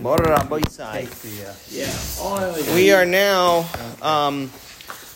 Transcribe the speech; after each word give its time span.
Motor 0.00 0.32
on 0.32 0.48
both 0.48 0.70
sides. 0.70 1.70
Yeah. 1.70 1.86
Oh, 2.18 2.74
We 2.74 2.92
are 2.92 3.04
now, 3.04 3.68
um, 4.00 4.50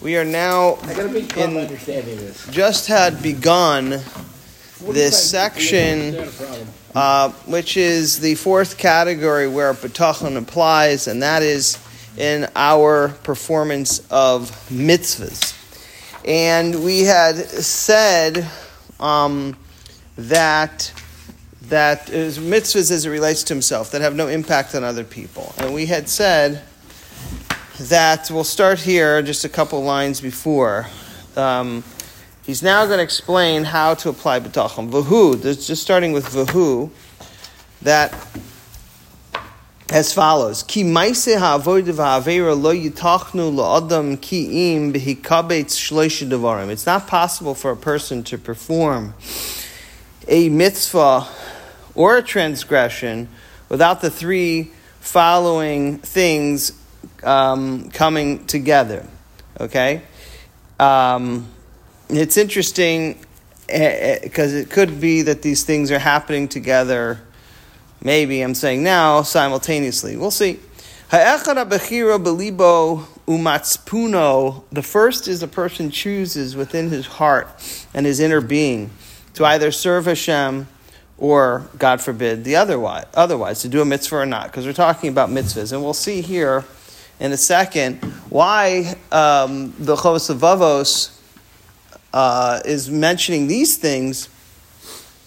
we 0.02 0.18
are 0.18 0.24
now 0.24 0.76
I 0.82 0.94
got 0.94 1.06
a 1.06 1.08
big 1.08 1.34
in, 1.36 1.56
understanding 1.56 2.16
this. 2.18 2.46
just 2.48 2.88
had 2.88 3.22
begun 3.22 4.00
this 4.82 5.30
section, 5.30 6.28
uh, 6.94 7.30
which 7.46 7.76
is 7.78 8.20
the 8.20 8.34
fourth 8.34 8.76
category 8.76 9.48
where 9.48 9.72
betachon 9.72 10.36
applies, 10.36 11.08
and 11.08 11.22
that 11.22 11.42
is 11.42 11.78
in 12.18 12.48
our 12.54 13.08
performance 13.22 14.00
of 14.10 14.50
mitzvahs. 14.68 15.54
And 16.26 16.84
we 16.84 17.00
had 17.00 17.36
said 17.36 18.46
um, 19.00 19.56
that 20.16 20.92
that 21.68 22.08
is 22.10 22.38
mitzvahs 22.38 22.90
as 22.90 23.04
it 23.04 23.10
relates 23.10 23.42
to 23.44 23.54
himself 23.54 23.90
that 23.90 24.00
have 24.00 24.14
no 24.14 24.28
impact 24.28 24.74
on 24.74 24.84
other 24.84 25.04
people, 25.04 25.54
and 25.58 25.74
we 25.74 25.86
had 25.86 26.08
said 26.08 26.62
that 27.80 28.30
we'll 28.30 28.44
start 28.44 28.80
here 28.80 29.22
just 29.22 29.44
a 29.44 29.48
couple 29.48 29.82
lines 29.82 30.20
before. 30.20 30.86
Um, 31.36 31.84
he's 32.44 32.62
now 32.62 32.86
going 32.86 32.98
to 32.98 33.04
explain 33.04 33.64
how 33.64 33.94
to 33.94 34.08
apply 34.08 34.40
betachon. 34.40 34.90
Vahu, 34.90 35.40
just 35.42 35.82
starting 35.82 36.12
with 36.12 36.26
vahu, 36.26 36.90
that 37.82 38.12
as 39.90 40.12
follows: 40.12 40.62
Ki 40.62 40.82
maise 40.82 41.26
v'havera 41.26 42.60
lo 42.60 42.74
yitachnu 42.74 43.54
la'adam 43.54 44.20
ki 44.20 44.74
im 44.74 44.92
b'hikabetz 44.92 46.28
devarim. 46.28 46.70
It's 46.70 46.86
not 46.86 47.06
possible 47.06 47.54
for 47.54 47.70
a 47.70 47.76
person 47.76 48.24
to 48.24 48.38
perform 48.38 49.14
a 50.26 50.48
mitzvah 50.50 51.26
or 51.98 52.16
a 52.16 52.22
transgression 52.22 53.28
without 53.68 54.00
the 54.00 54.08
three 54.08 54.70
following 55.00 55.98
things 55.98 56.72
um, 57.24 57.90
coming 57.90 58.46
together. 58.46 59.04
Okay? 59.60 60.02
Um, 60.78 61.48
it's 62.08 62.36
interesting 62.36 63.18
because 63.66 64.54
it 64.54 64.70
could 64.70 65.00
be 65.00 65.22
that 65.22 65.42
these 65.42 65.64
things 65.64 65.90
are 65.90 65.98
happening 65.98 66.46
together. 66.46 67.20
Maybe 68.00 68.42
I'm 68.42 68.54
saying 68.54 68.84
now 68.84 69.22
simultaneously. 69.22 70.16
We'll 70.16 70.30
see. 70.30 70.60
The 71.10 71.80
first 74.82 75.26
is 75.26 75.42
a 75.42 75.48
person 75.48 75.90
chooses 75.90 76.54
within 76.54 76.90
his 76.90 77.06
heart 77.06 77.48
and 77.92 78.06
his 78.06 78.20
inner 78.20 78.40
being 78.40 78.90
to 79.34 79.44
either 79.44 79.72
serve 79.72 80.04
Hashem 80.04 80.68
or, 81.18 81.68
God 81.76 82.00
forbid, 82.00 82.44
the 82.44 82.56
otherwise, 82.56 83.06
otherwise 83.14 83.60
to 83.62 83.68
do 83.68 83.82
a 83.82 83.84
mitzvah 83.84 84.16
or 84.16 84.26
not. 84.26 84.46
Because 84.46 84.66
we're 84.66 84.72
talking 84.72 85.10
about 85.10 85.30
mitzvahs, 85.30 85.72
and 85.72 85.82
we'll 85.82 85.92
see 85.94 86.20
here 86.20 86.64
in 87.18 87.32
a 87.32 87.36
second 87.36 87.96
why 88.30 88.96
um, 89.10 89.74
the 89.78 89.96
Chovos 89.96 90.32
HaLevavos 90.32 91.18
uh, 92.12 92.60
is 92.64 92.88
mentioning 92.90 93.48
these 93.48 93.76
things 93.76 94.28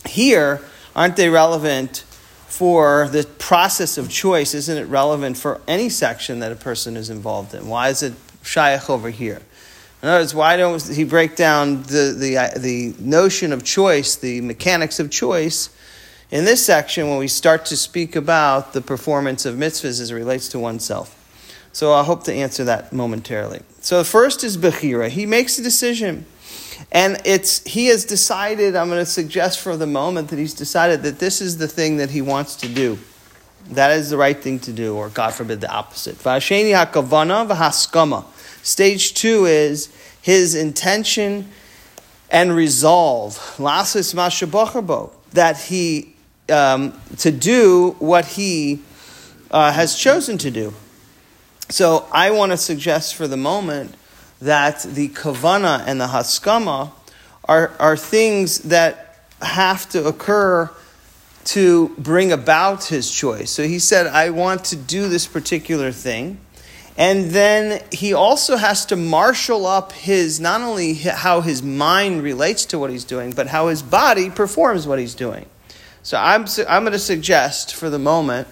here. 0.06 0.62
Aren't 0.96 1.16
they 1.16 1.30
relevant 1.30 2.06
for 2.48 3.08
the 3.10 3.24
process 3.40 3.98
of 3.98 4.10
choice? 4.10 4.54
Isn't 4.54 4.78
it 4.78 4.86
relevant 4.86 5.38
for 5.38 5.62
any 5.68 5.90
section 5.90 6.40
that 6.40 6.52
a 6.52 6.56
person 6.56 6.98
is 6.98 7.10
involved 7.10 7.54
in? 7.54 7.68
Why 7.68 7.90
is 7.90 8.04
it 8.04 8.14
shaykh 8.44 8.90
over 8.90 9.10
here? 9.10 9.42
In 10.02 10.10
other 10.10 10.22
words, 10.22 10.34
why 10.34 10.58
don't 10.58 10.82
he 10.88 11.04
break 11.04 11.36
down 11.36 11.84
the, 11.84 12.16
the, 12.18 12.60
the 12.60 12.96
notion 13.00 13.54
of 13.54 13.64
choice, 13.64 14.16
the 14.16 14.42
mechanics 14.42 15.00
of 15.00 15.12
choice, 15.12 15.70
in 16.32 16.46
this 16.46 16.66
section 16.66 17.10
when 17.10 17.20
we 17.20 17.28
start 17.28 17.66
to 17.66 17.78
speak 17.78 18.16
about 18.16 18.74
the 18.74 18.82
performance 18.82 19.46
of 19.46 19.56
mitzvahs 19.56 20.00
as 20.02 20.12
it 20.12 20.16
relates 20.16 20.48
to 20.50 20.60
oneself? 20.60 21.18
So 21.74 21.94
I 21.94 22.04
hope 22.04 22.24
to 22.24 22.34
answer 22.34 22.64
that 22.66 22.92
momentarily. 22.92 23.62
So 23.82 23.98
the 24.00 24.06
first 24.06 24.44
is 24.44 24.58
Bechira. 24.58 25.10
He 25.10 25.26
makes 25.26 25.60
a 25.60 25.64
decision. 25.64 26.26
And 26.92 27.22
it's 27.26 27.64
he 27.64 27.88
has 27.88 28.06
decided, 28.06 28.76
I'm 28.76 28.90
going 28.90 29.00
to 29.00 29.06
suggest 29.06 29.60
for 29.60 29.78
the 29.78 29.88
moment 29.88 30.30
that 30.30 30.40
he's 30.40 30.54
decided 30.54 31.04
that 31.04 31.20
this 31.20 31.40
is 31.42 31.58
the 31.58 31.68
thing 31.68 31.98
that 31.98 32.10
he 32.10 32.22
wants 32.22 32.56
to 32.58 32.68
do. 32.68 32.98
That 33.70 33.92
is 33.92 34.10
the 34.10 34.18
right 34.18 34.38
thing 34.38 34.60
to 34.62 34.74
do, 34.74 34.96
or 34.96 35.10
God 35.10 35.34
forbid 35.34 35.62
the 35.62 35.72
opposite. 35.72 36.18
Hakavana. 36.18 37.46
Stage 38.64 39.14
two 39.14 39.46
is 39.46 39.90
his 40.22 40.56
intention 40.56 41.50
and 42.30 42.56
resolve. 42.56 43.38
Lasis. 43.60 44.14
That 45.34 45.58
he, 45.58 46.11
um, 46.52 47.00
to 47.18 47.32
do 47.32 47.96
what 48.00 48.26
he 48.26 48.82
uh, 49.50 49.72
has 49.72 49.96
chosen 49.96 50.38
to 50.40 50.52
do. 50.52 50.74
So 51.70 52.06
I 52.12 52.32
want 52.32 52.52
to 52.52 52.58
suggest 52.58 53.16
for 53.16 53.28
the 53.28 53.38
moment 53.38 53.96
that 54.42 54.82
the 54.82 55.10
kavana 55.10 55.84
and 55.86 56.02
the 56.02 56.08
haskama 56.08 56.92
are, 57.46 57.72
are 57.80 57.96
things 57.96 58.60
that 58.60 59.26
have 59.42 59.88
to 59.90 60.06
occur 60.06 60.70
to 61.44 61.90
bring 61.98 62.32
about 62.32 62.86
his 62.86 63.12
choice. 63.12 63.52
So 63.52 63.64
he 63.64 63.80
said, 63.80 64.08
I 64.08 64.30
want 64.30 64.66
to 64.66 64.76
do 64.76 65.10
this 65.10 65.28
particular 65.28 65.92
thing. 65.92 66.40
And 66.98 67.32
then 67.32 67.82
he 67.92 68.14
also 68.14 68.58
has 68.58 68.86
to 68.88 68.96
marshal 68.96 69.66
up 69.66 69.92
his, 69.94 70.40
not 70.40 70.62
only 70.62 70.94
how 70.94 71.42
his 71.42 71.64
mind 71.64 72.22
relates 72.22 72.66
to 72.66 72.80
what 72.80 72.92
he's 72.92 73.06
doing, 73.06 73.32
but 73.32 73.48
how 73.48 73.70
his 73.70 73.82
body 73.82 74.30
performs 74.30 74.86
what 74.86 75.00
he's 75.00 75.16
doing. 75.16 75.46
So 76.04 76.18
I'm, 76.18 76.46
I'm 76.68 76.84
going 76.84 76.94
to 76.94 77.00
suggest 77.00 77.76
for 77.76 77.90
the 77.90 78.00
moment 78.00 78.48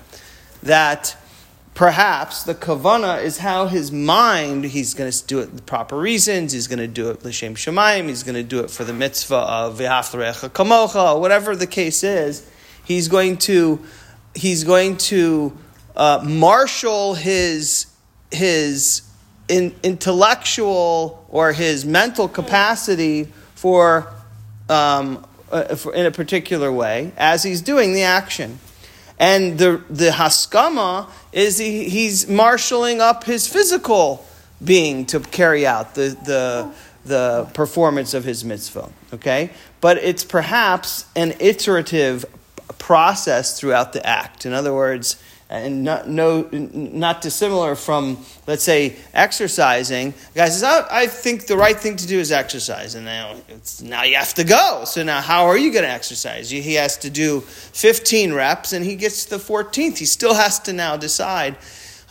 that 0.62 1.18
perhaps 1.74 2.44
the 2.44 2.54
kavana 2.54 3.24
is 3.24 3.40
how 3.40 3.66
his 3.66 3.92
mind, 3.92 4.66
he's 4.66 4.94
going 4.94 5.10
to 5.10 5.26
do 5.26 5.40
it 5.40 5.56
the 5.56 5.62
proper 5.64 5.98
reasons, 5.98 6.52
he's 6.52 6.68
going 6.68 6.80
to 6.80 6.88
do 6.88 7.10
it 7.10 7.26
l'shem 7.26 7.56
shemayim, 7.56 8.08
he's 8.08 8.22
going 8.22 8.36
to 8.36 8.44
do 8.44 8.60
it 8.60 8.70
for 8.70 8.84
the 8.84 8.94
mitzvah 8.94 9.36
of 9.36 9.80
v'haftarecha 9.80 10.50
kamocha, 10.50 11.20
whatever 11.20 11.56
the 11.56 11.66
case 11.66 12.04
is, 12.04 12.48
he's 12.86 13.08
going 13.08 13.38
to, 13.38 13.80
he's 14.36 14.64
going 14.64 14.98
to 14.98 15.58
uh, 15.96 16.22
marshal 16.24 17.16
his, 17.16 17.88
his 18.30 19.02
in, 19.48 19.74
intellectual 19.82 21.26
or 21.30 21.52
his 21.52 21.84
mental 21.84 22.28
capacity 22.28 23.24
for, 23.56 24.14
um, 24.68 25.26
uh, 25.52 25.76
for, 25.76 25.94
in 25.94 26.06
a 26.06 26.12
particular 26.12 26.72
way 26.72 27.12
as 27.18 27.44
he's 27.44 27.62
doing 27.62 27.94
the 27.94 28.04
action. 28.04 28.60
And 29.20 29.58
the, 29.58 29.84
the 29.90 30.12
haskama 30.12 31.10
is 31.34 31.58
he, 31.58 31.90
he's 31.90 32.28
marshaling 32.28 33.02
up 33.02 33.26
his 33.26 33.48
physical 33.48 34.26
being 34.64 35.06
to 35.08 35.20
carry 35.20 35.68
out 35.68 35.96
the, 35.96 36.18
the, 36.26 36.72
the 37.06 37.50
performance 37.54 38.14
of 38.14 38.24
his 38.24 38.46
mitzvah. 38.46 38.90
Okay? 39.14 39.52
But 39.82 39.98
it's 39.98 40.24
perhaps 40.24 41.06
an 41.16 41.34
iterative 41.40 42.26
process 42.78 43.60
throughout 43.60 43.94
the 43.94 44.06
act. 44.06 44.46
In 44.46 44.54
other 44.54 44.74
words, 44.74 45.22
and 45.50 45.84
not, 45.84 46.08
no, 46.08 46.48
not 46.52 47.22
dissimilar 47.22 47.74
from, 47.74 48.24
let's 48.46 48.64
say, 48.64 48.96
exercising. 49.16 50.12
The 50.34 50.42
guy 50.42 50.50
says, 50.50 50.64
oh, 50.64 50.88
I 50.92 51.08
think 51.08 51.48
the 51.48 51.58
right 51.58 51.76
thing 51.76 51.96
to 51.96 52.08
do 52.08 52.20
is 52.20 52.32
exercise. 52.32 52.94
And 52.94 53.06
now, 53.06 53.36
it's, 53.48 53.82
now 53.82 54.04
you 54.04 54.16
have 54.16 54.36
to 54.36 54.44
go. 54.44 54.84
So 54.86 55.02
now 55.02 55.22
how 55.22 55.46
are 55.46 55.58
you 55.58 55.72
going 55.72 55.86
to 55.86 55.90
exercise? 55.90 56.52
He 56.52 56.76
has 56.76 56.98
to 57.00 57.10
do 57.10 57.42
15 57.42 58.32
reps 58.32 58.74
and 58.74 58.86
he 58.86 58.96
gets 58.96 59.26
to 59.26 59.32
the 59.32 59.38
14th. 59.38 59.98
He 59.98 60.06
still 60.06 60.36
has 60.36 60.60
to 60.60 60.74
now 60.74 60.98
decide, 60.98 61.58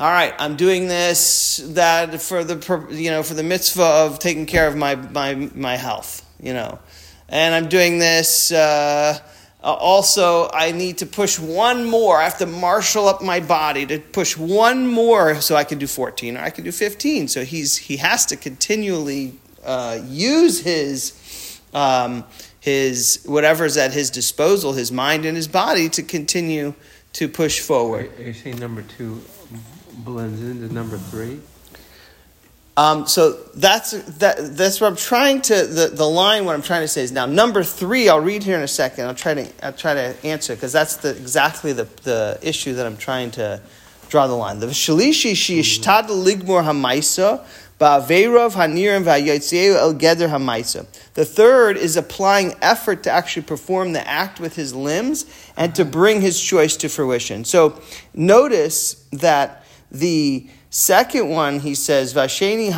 all 0.01 0.11
right, 0.11 0.35
I'm 0.41 0.57
doing 0.57 0.89
this, 0.89 1.59
that 1.75 2.21
for 2.21 2.43
the, 2.43 2.89
you 2.91 3.11
know, 3.11 3.23
for 3.23 3.35
the 3.35 3.45
mitzvah 3.45 3.83
of 3.83 4.19
taking 4.19 4.47
care 4.47 4.67
of 4.67 4.75
my, 4.75 4.97
my, 4.97 5.35
my 5.55 5.77
health, 5.77 6.27
you 6.43 6.55
know. 6.55 6.81
And 7.29 7.55
I'm 7.55 7.69
doing 7.69 8.01
this, 8.01 8.51
uh, 8.51 9.19
uh, 9.61 9.73
also, 9.73 10.49
I 10.53 10.71
need 10.71 10.99
to 10.99 11.07
push 11.07 11.39
one 11.39 11.85
more. 11.85 12.19
I 12.19 12.25
have 12.25 12.39
to 12.39 12.47
marshal 12.47 13.09
up 13.09 13.23
my 13.23 13.41
body 13.41 13.87
to 13.87 13.99
push 13.99 14.37
one 14.37 14.87
more 14.87 15.41
so 15.41 15.57
I 15.57 15.65
can 15.65 15.79
do 15.79 15.89
14 15.89 16.37
or 16.37 16.41
I 16.41 16.51
can 16.51 16.65
do 16.65 16.71
15. 16.71 17.27
So 17.27 17.45
he's, 17.45 17.77
he 17.77 17.97
has 17.97 18.25
to 18.27 18.37
continually 18.37 19.35
uh, 19.65 19.99
use 20.07 20.61
his, 20.61 21.61
um, 21.75 22.25
his, 22.61 23.25
whatever's 23.27 23.77
at 23.77 23.93
his 23.93 24.11
disposal, 24.11 24.75
his 24.75 24.93
mind 24.93 25.25
and 25.25 25.37
his 25.37 25.49
body, 25.49 25.89
to 25.89 26.05
continue 26.05 26.75
to 27.15 27.29
push 27.29 27.59
forward. 27.59 28.13
Are 28.17 28.23
you 28.23 28.33
saying 28.35 28.61
number 28.61 28.83
two 28.83 29.21
blends 30.05 30.41
into 30.41 30.73
number 30.73 30.99
three? 30.99 31.41
Um, 32.79 33.09
so 33.09 33.33
that's 33.57 33.91
that, 34.19 34.57
that's 34.57 34.81
what 34.81 34.87
I'm 34.87 34.97
trying 34.97 35.43
to 35.43 35.67
the, 35.67 35.89
the 35.89 36.05
line. 36.05 36.45
What 36.45 36.55
I'm 36.55 36.63
trying 36.63 36.83
to 36.83 36.89
say 36.89 37.03
is 37.03 37.11
now 37.11 37.27
number 37.27 37.65
three. 37.65 38.09
I'll 38.09 38.21
read 38.21 38.45
here 38.45 38.57
in 38.57 38.63
a 38.63 38.69
second. 38.69 39.07
I'll 39.07 39.17
try 39.17 39.35
to 39.35 39.67
I'll 39.67 39.73
try 39.73 39.95
to 39.95 40.15
answer 40.23 40.55
because 40.55 40.73
that's 40.73 40.99
the 40.99 41.11
exactly 41.11 41.73
the, 41.73 41.89
the 42.05 42.39
issue 42.41 42.75
that 42.75 42.87
I'm 42.87 42.97
trying 42.97 43.33
to 43.33 43.61
draw 44.11 44.29
the 44.29 44.35
line. 44.35 44.61
The 44.61 44.69
shalishi 44.69 45.33
sheishtad 45.33 46.07
ligmor 46.07 46.63
hamaisa 46.63 47.45
Ba'aveirav 47.81 48.53
hanirim 48.53 49.07
el 49.07 49.95
geder 49.95 50.29
hamaisa. 50.29 50.87
The 51.15 51.25
third 51.25 51.77
is 51.77 51.97
applying 51.97 52.55
effort 52.63 53.03
to 53.05 53.11
actually 53.11 53.43
perform 53.43 53.93
the 53.93 54.07
act 54.07 54.39
with 54.39 54.55
his 54.55 54.73
limbs 54.73 55.27
and 55.57 55.75
to 55.75 55.85
bring 55.85 56.21
his 56.21 56.41
choice 56.41 56.77
to 56.77 56.89
fruition. 56.89 57.45
So 57.45 57.81
notice 58.15 58.95
that 59.13 59.65
the 59.91 60.49
second 60.71 61.29
one, 61.29 61.61
he 61.61 61.75
says, 61.75 62.15
Vasheni. 62.15 62.73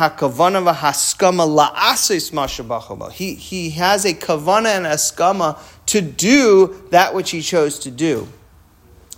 He, 3.11 3.35
he 3.35 3.69
has 3.71 4.05
a 4.05 4.13
kavana 4.13 4.77
and 4.77 4.85
askama 4.85 5.59
to 5.87 6.01
do 6.01 6.83
that 6.91 7.13
which 7.13 7.31
he 7.31 7.41
chose 7.41 7.79
to 7.79 7.91
do. 7.91 8.27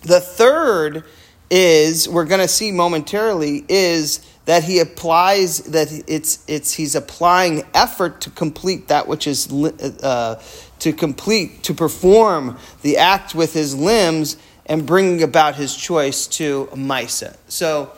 The 0.02 0.20
third 0.20 1.04
is, 1.50 2.10
we're 2.10 2.26
going 2.26 2.42
to 2.42 2.48
see 2.48 2.72
momentarily, 2.72 3.66
is 3.70 4.26
that 4.46 4.64
he 4.64 4.80
applies 4.80 5.60
that 5.60 5.90
it's 6.08 6.44
it's 6.48 6.74
he's 6.74 6.96
applying 6.96 7.64
effort 7.74 8.22
to 8.22 8.30
complete 8.30 8.90
that 8.90 9.08
which 9.08 9.28
is 9.28 9.52
uh, 9.52 10.42
to 10.80 10.92
complete 10.92 11.64
to 11.64 11.74
perform 11.74 12.58
the 12.82 12.98
act 12.98 13.34
with 13.34 13.54
his 13.54 13.76
limbs 13.76 14.38
and 14.66 14.86
bringing 14.86 15.24
about 15.24 15.56
his 15.56 15.76
choice 15.76 16.28
to 16.28 16.68
Misa. 16.74 17.38
So, 17.48 17.92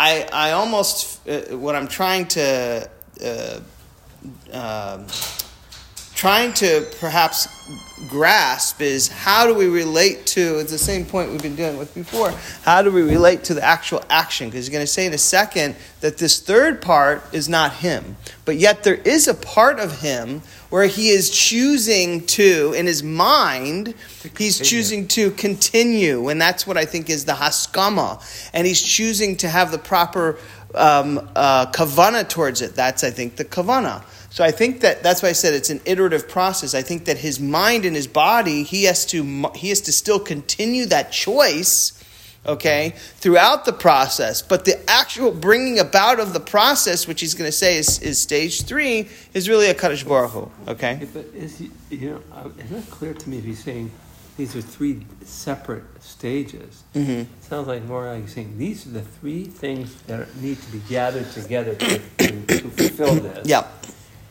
I 0.00 0.28
I 0.32 0.52
almost 0.52 1.26
uh, 1.28 1.56
what 1.56 1.74
I'm 1.74 1.88
trying 1.88 2.26
to. 2.28 2.88
Uh, 3.22 3.60
um, 4.52 5.06
trying 6.18 6.52
to 6.52 6.84
perhaps 6.98 7.46
grasp 8.08 8.80
is 8.80 9.06
how 9.06 9.46
do 9.46 9.54
we 9.54 9.68
relate 9.68 10.26
to 10.26 10.58
it's 10.58 10.72
the 10.72 10.76
same 10.76 11.06
point 11.06 11.30
we've 11.30 11.42
been 11.42 11.54
dealing 11.54 11.78
with 11.78 11.94
before 11.94 12.32
how 12.64 12.82
do 12.82 12.90
we 12.90 13.02
relate 13.02 13.44
to 13.44 13.54
the 13.54 13.62
actual 13.62 14.02
action 14.10 14.48
because 14.48 14.66
you're 14.66 14.72
going 14.72 14.84
to 14.84 14.92
say 14.92 15.06
in 15.06 15.12
a 15.12 15.18
second 15.18 15.76
that 16.00 16.18
this 16.18 16.40
third 16.40 16.82
part 16.82 17.22
is 17.32 17.48
not 17.48 17.72
him 17.74 18.16
but 18.44 18.56
yet 18.56 18.82
there 18.82 18.96
is 18.96 19.28
a 19.28 19.34
part 19.34 19.78
of 19.78 20.00
him 20.00 20.42
where 20.70 20.86
he 20.86 21.08
is 21.08 21.30
choosing 21.30 22.26
to 22.26 22.74
in 22.76 22.86
his 22.86 23.02
mind 23.02 23.94
he's 24.36 24.58
choosing 24.60 25.08
to 25.08 25.30
continue 25.32 26.28
and 26.28 26.40
that's 26.40 26.66
what 26.66 26.76
i 26.76 26.84
think 26.84 27.08
is 27.08 27.24
the 27.24 27.32
haskama. 27.32 28.20
And 28.52 28.66
he's 28.66 28.82
choosing 28.82 29.36
to 29.38 29.48
have 29.48 29.70
the 29.70 29.78
proper 29.78 30.38
um, 30.74 31.30
uh, 31.34 31.66
kavana 31.66 32.28
towards 32.28 32.60
it. 32.60 32.74
That's 32.74 33.04
i 33.04 33.10
think 33.10 33.36
the 33.36 33.44
kavana. 33.44 34.04
So 34.30 34.44
I 34.44 34.50
think 34.50 34.80
that 34.80 35.02
that's 35.02 35.22
why 35.22 35.30
I 35.30 35.32
said 35.32 35.54
it's 35.54 35.70
an 35.70 35.80
iterative 35.84 36.28
process. 36.28 36.74
I 36.74 36.82
think 36.82 37.06
that 37.06 37.18
his 37.18 37.40
mind 37.40 37.84
and 37.84 37.96
his 37.96 38.06
body, 38.06 38.62
he 38.62 38.84
has 38.84 39.06
to 39.06 39.50
he 39.54 39.70
has 39.70 39.80
to 39.82 39.92
still 39.92 40.20
continue 40.20 40.86
that 40.86 41.10
choice, 41.10 41.97
okay, 42.48 42.94
throughout 43.16 43.64
the 43.64 43.72
process. 43.72 44.42
But 44.42 44.64
the 44.64 44.78
actual 44.90 45.30
bringing 45.30 45.78
about 45.78 46.18
of 46.18 46.32
the 46.32 46.40
process, 46.40 47.06
which 47.06 47.20
he's 47.20 47.34
going 47.34 47.48
to 47.48 47.56
say 47.56 47.76
is, 47.76 48.00
is 48.00 48.20
stage 48.20 48.62
three, 48.62 49.08
is 49.34 49.48
really 49.48 49.68
a 49.68 49.74
Kadosh 49.74 50.06
Baruch 50.06 50.30
Hu, 50.32 50.50
okay. 50.66 51.06
But 51.12 51.26
is 51.34 51.58
he, 51.58 51.70
you 51.90 52.10
know, 52.10 52.22
uh, 52.32 52.48
it's 52.58 52.70
not 52.70 52.90
clear 52.90 53.14
to 53.14 53.30
me 53.30 53.38
if 53.38 53.44
he's 53.44 53.62
saying 53.62 53.90
these 54.36 54.56
are 54.56 54.62
three 54.62 55.04
separate 55.24 55.84
stages. 56.00 56.84
Mm-hmm. 56.94 57.10
It 57.10 57.26
sounds 57.42 57.68
like 57.68 57.84
more 57.84 58.06
like 58.06 58.22
he's 58.22 58.34
saying 58.34 58.56
these 58.56 58.86
are 58.86 58.90
the 58.90 59.02
three 59.02 59.44
things 59.44 60.00
that 60.02 60.34
need 60.36 60.60
to 60.62 60.72
be 60.72 60.78
gathered 60.88 61.30
together 61.32 61.74
to, 61.74 61.98
to, 61.98 62.46
to 62.46 62.70
fulfill 62.70 63.14
this. 63.16 63.46
Yeah. 63.46 63.66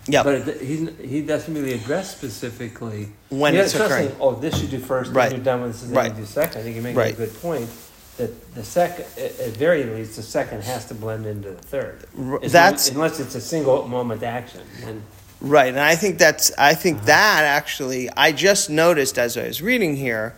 Yeah. 0.09 0.23
But 0.23 0.35
it, 0.35 0.61
he, 0.61 0.85
he 1.05 1.21
doesn't 1.21 1.53
really 1.53 1.73
address 1.73 2.15
specifically 2.15 3.09
when 3.27 3.53
it's 3.55 3.75
occurring. 3.75 4.07
Saying, 4.07 4.17
oh, 4.21 4.35
this 4.35 4.61
you 4.61 4.69
do 4.69 4.79
first, 4.79 5.11
right. 5.11 5.27
then 5.27 5.39
you're 5.39 5.43
done 5.43 5.61
with 5.61 5.73
this, 5.73 5.83
and 5.83 5.93
right. 5.93 6.03
then 6.07 6.15
you 6.15 6.21
do 6.21 6.25
second. 6.25 6.61
I 6.61 6.63
think 6.63 6.77
you 6.77 6.81
make 6.81 6.95
right. 6.95 7.13
a 7.13 7.17
good 7.17 7.33
point 7.41 7.69
that 8.17 8.55
the 8.55 8.63
second, 8.63 9.05
at 9.17 9.51
very 9.51 9.83
least, 9.83 10.15
the 10.15 10.23
second 10.23 10.63
has 10.63 10.85
to 10.87 10.95
blend 10.95 11.25
into 11.25 11.51
the 11.51 11.55
third. 11.55 12.05
That's 12.43 12.89
unless 12.89 13.19
it's 13.19 13.35
a 13.35 13.41
single 13.41 13.87
moment 13.87 14.23
action. 14.23 14.61
And, 14.83 15.03
right, 15.39 15.67
and 15.67 15.79
I 15.79 15.95
think 15.95 16.17
that's 16.17 16.51
I 16.57 16.73
think 16.73 16.97
uh-huh. 16.97 17.05
that 17.07 17.43
actually 17.45 18.09
I 18.17 18.31
just 18.31 18.69
noticed 18.69 19.17
as 19.17 19.37
I 19.37 19.47
was 19.47 19.61
reading 19.61 19.95
here 19.95 20.35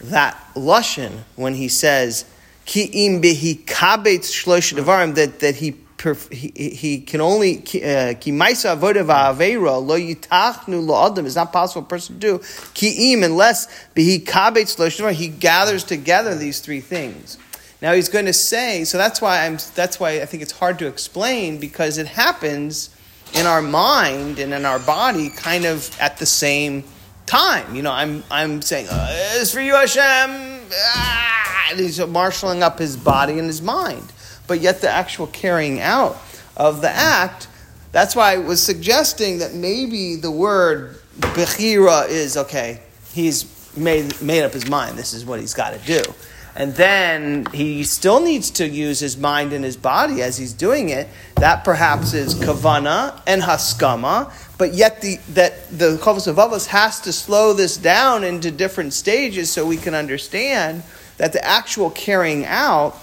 that 0.00 0.36
lushan 0.54 1.10
when 1.34 1.54
he 1.54 1.68
says 1.68 2.24
ki 2.64 2.84
im 2.84 3.20
kabetz 3.20 4.30
shlosh 4.30 4.72
devarim 4.72 5.16
that 5.16 5.40
that 5.40 5.56
he 5.56 5.76
he, 6.30 6.70
he 6.70 7.00
can 7.00 7.20
only 7.20 7.58
uh, 7.58 8.14
ki 8.14 8.32
maisa 8.32 8.76
avoda 8.76 9.04
va'avera 9.04 9.84
lo 9.84 9.98
yitachnu 9.98 10.84
lo 10.84 11.06
adam. 11.06 11.26
It's 11.26 11.34
not 11.34 11.52
possible 11.52 11.82
a 11.82 11.88
person 11.88 12.20
to 12.20 12.20
do 12.20 12.44
ki 12.74 13.12
im 13.12 13.22
unless 13.22 13.66
he 13.94 14.20
kabetz 14.20 14.78
lo 14.78 15.10
He 15.10 15.28
gathers 15.28 15.84
together 15.84 16.34
these 16.34 16.60
three 16.60 16.80
things. 16.80 17.38
Now 17.82 17.92
he's 17.92 18.08
going 18.08 18.26
to 18.26 18.32
say. 18.32 18.84
So 18.84 18.98
that's 18.98 19.20
why 19.20 19.44
I'm. 19.46 19.58
That's 19.74 20.00
why 20.00 20.20
I 20.20 20.26
think 20.26 20.42
it's 20.42 20.52
hard 20.52 20.78
to 20.80 20.86
explain 20.86 21.58
because 21.58 21.98
it 21.98 22.06
happens 22.06 22.90
in 23.34 23.46
our 23.46 23.62
mind 23.62 24.38
and 24.38 24.54
in 24.54 24.64
our 24.64 24.78
body, 24.78 25.30
kind 25.30 25.64
of 25.64 25.96
at 26.00 26.18
the 26.18 26.26
same 26.26 26.84
time. 27.26 27.74
You 27.74 27.82
know, 27.82 27.92
I'm 27.92 28.24
I'm 28.30 28.62
saying 28.62 28.88
uh, 28.88 29.08
it's 29.36 29.52
for 29.52 29.60
you, 29.60 29.74
Hashem. 29.74 30.60
Ah, 30.72 31.72
he's 31.76 31.98
marshaling 32.06 32.62
up 32.62 32.78
his 32.78 32.96
body 32.96 33.38
and 33.38 33.46
his 33.46 33.62
mind 33.62 34.12
but 34.48 34.60
yet 34.60 34.80
the 34.80 34.90
actual 34.90 35.28
carrying 35.28 35.80
out 35.80 36.18
of 36.56 36.80
the 36.80 36.90
act, 36.90 37.46
that's 37.92 38.16
why 38.16 38.32
I 38.32 38.38
was 38.38 38.60
suggesting 38.60 39.38
that 39.38 39.54
maybe 39.54 40.16
the 40.16 40.30
word 40.30 40.96
bechira 41.20 42.08
is 42.08 42.36
okay, 42.36 42.82
he's 43.12 43.76
made, 43.76 44.20
made 44.20 44.42
up 44.42 44.52
his 44.52 44.68
mind, 44.68 44.98
this 44.98 45.14
is 45.14 45.24
what 45.24 45.38
he's 45.38 45.54
got 45.54 45.72
to 45.74 45.86
do. 45.86 46.02
And 46.56 46.74
then 46.74 47.46
he 47.54 47.84
still 47.84 48.20
needs 48.20 48.50
to 48.52 48.68
use 48.68 48.98
his 48.98 49.16
mind 49.16 49.52
and 49.52 49.64
his 49.64 49.76
body 49.76 50.22
as 50.22 50.36
he's 50.36 50.52
doing 50.52 50.88
it. 50.88 51.06
That 51.36 51.62
perhaps 51.62 52.14
is 52.14 52.34
kavana 52.34 53.22
and 53.28 53.40
haskama, 53.40 54.32
but 54.58 54.74
yet 54.74 55.00
the, 55.00 55.20
that 55.34 55.70
the 55.70 55.98
Chovos 55.98 56.26
HaLevavos 56.26 56.66
has 56.66 57.00
to 57.02 57.12
slow 57.12 57.52
this 57.52 57.76
down 57.76 58.24
into 58.24 58.50
different 58.50 58.92
stages 58.92 59.52
so 59.52 59.64
we 59.64 59.76
can 59.76 59.94
understand 59.94 60.82
that 61.18 61.32
the 61.32 61.44
actual 61.44 61.90
carrying 61.90 62.44
out 62.44 62.96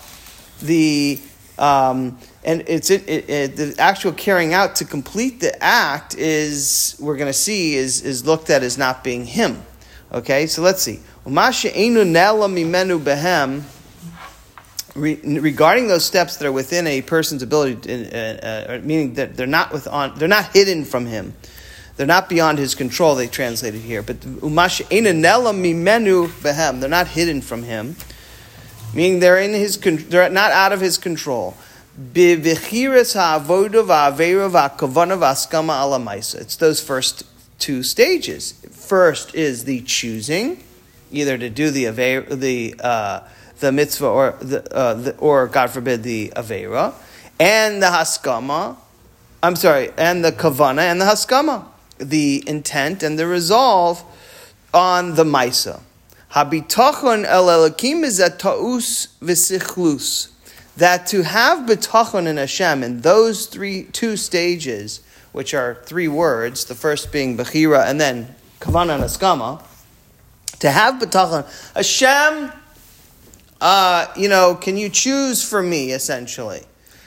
the 0.61 1.21
um, 1.57 2.17
and 2.43 2.63
it's 2.67 2.89
it, 2.89 3.07
it, 3.07 3.29
it, 3.29 3.55
the 3.55 3.75
actual 3.79 4.11
carrying 4.11 4.53
out 4.53 4.75
to 4.77 4.85
complete 4.85 5.39
the 5.39 5.63
act 5.63 6.15
is 6.15 6.97
we're 6.99 7.15
going 7.17 7.29
to 7.29 7.33
see 7.33 7.75
is 7.75 8.01
is 8.01 8.25
looked 8.25 8.49
at 8.49 8.61
as 8.63 8.77
not 8.77 9.03
being 9.03 9.25
him. 9.25 9.63
Okay, 10.11 10.47
so 10.47 10.61
let's 10.61 10.81
see. 10.81 10.99
Regarding 14.95 15.87
those 15.87 16.05
steps 16.05 16.37
that 16.37 16.45
are 16.45 16.51
within 16.51 16.87
a 16.87 17.01
person's 17.01 17.41
ability, 17.41 17.75
to, 17.81 18.11
uh, 18.13 18.75
uh, 18.75 18.79
meaning 18.83 19.15
that 19.15 19.35
they're 19.35 19.47
not 19.47 19.73
with 19.73 19.87
on, 19.87 20.17
they're 20.17 20.27
not 20.27 20.53
hidden 20.53 20.85
from 20.85 21.05
him, 21.05 21.33
they're 21.97 22.05
not 22.05 22.29
beyond 22.29 22.59
his 22.59 22.75
control. 22.75 23.15
They 23.15 23.27
translated 23.27 23.81
here, 23.81 24.03
but 24.03 24.19
umash 24.19 24.81
mimenu 24.83 26.27
behem, 26.27 26.79
they're 26.79 26.89
not 26.89 27.07
hidden 27.07 27.41
from 27.41 27.63
him 27.63 27.95
meaning 28.93 29.19
they're 29.19 29.39
in 29.39 29.53
his 29.53 29.77
they're 29.77 30.29
not 30.29 30.51
out 30.51 30.71
of 30.71 30.81
his 30.81 30.97
control. 30.97 31.55
It's 31.97 33.13
those 36.57 36.81
first 36.81 37.23
two 37.57 37.83
stages. 37.83 38.51
First 38.71 39.33
is 39.33 39.63
the 39.63 39.81
choosing, 39.81 40.63
either 41.11 41.37
to 41.37 41.49
do 41.49 41.71
the 41.71 41.85
the 42.29 42.75
uh, 42.79 43.21
the 43.59 43.71
mitzvah 43.71 44.07
or 44.07 44.37
the, 44.41 44.75
uh, 44.75 44.93
the, 44.93 45.17
or 45.17 45.47
God 45.47 45.69
forbid 45.69 46.03
the 46.03 46.33
avera, 46.35 46.93
and 47.39 47.81
the 47.81 47.87
haskama. 47.87 48.77
I'm 49.41 49.55
sorry, 49.55 49.91
and 49.97 50.25
the 50.25 50.31
kavana 50.31 50.81
and 50.81 50.99
the 50.99 51.05
haskama, 51.05 51.65
the 51.97 52.43
intent 52.47 53.03
and 53.03 53.17
the 53.17 53.27
resolve 53.27 54.03
on 54.73 55.15
the 55.15 55.23
maisa. 55.23 55.81
Habitachon 56.35 57.23
el 57.23 57.45
Elokim 57.45 58.03
is 58.03 58.19
a 58.19 58.29
ta'us 58.29 59.07
v'sichlus. 59.21 60.31
That 60.75 61.07
to 61.07 61.23
have 61.23 61.65
bitachon 61.65 62.27
in 62.27 62.35
Hashem 62.35 62.83
in 62.83 62.99
those 62.99 63.45
three 63.45 63.83
two 63.83 64.17
stages, 64.17 64.99
which 65.31 65.53
are 65.53 65.81
three 65.85 66.09
words, 66.09 66.65
the 66.65 66.75
first 66.75 67.13
being 67.13 67.37
bechira 67.37 67.85
and 67.85 68.01
then 68.01 68.35
kavana 68.59 68.95
and 68.95 69.03
askama, 69.05 69.63
to 70.59 70.69
have 70.69 70.95
bitachon, 70.95 71.45
Hashem, 71.73 72.51
uh, 73.61 74.07
you 74.17 74.27
know, 74.27 74.55
can 74.55 74.75
you 74.75 74.89
choose 74.89 75.41
for 75.41 75.63
me 75.63 75.91
essentially? 75.91 76.63